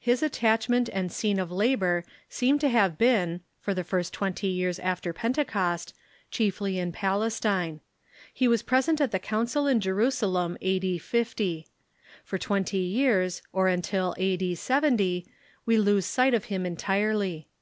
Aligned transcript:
His 0.00 0.22
attachment 0.22 0.88
and 0.94 1.12
scene 1.12 1.38
of 1.38 1.52
labor 1.52 2.06
seem 2.30 2.58
to 2.60 2.70
have 2.70 2.96
been, 2.96 3.42
for 3.60 3.74
the 3.74 3.84
first 3.84 4.14
twenty 4.14 4.46
years 4.46 4.78
after 4.78 5.12
Pentecost, 5.12 5.92
chiefly 6.30 6.78
in 6.78 6.90
Palestine. 6.90 7.82
He 8.32 8.48
was 8.48 8.62
present 8.62 8.98
at 8.98 9.10
the 9.10 9.18
council 9.18 9.66
in 9.66 9.80
Jerusalem, 9.80 10.56
a.d. 10.62 10.96
50. 10.96 11.66
For 12.24 12.38
twenty 12.38 12.78
years, 12.78 13.42
or 13.52 13.68
until 13.68 14.14
a.d. 14.16 14.54
70, 14.54 15.26
Ave 15.68 15.76
lose 15.76 16.06
sight 16.06 16.32
of 16.32 16.46
him 16.46 16.64
entirely. 16.64 17.46